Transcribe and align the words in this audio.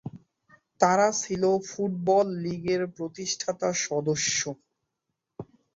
তারা 0.79 1.07
ছিল 1.21 1.43
ফুটবল 1.69 2.27
লীগের 2.43 2.81
প্রতিষ্ঠাতা 2.97 3.69
সদস্য। 3.85 4.39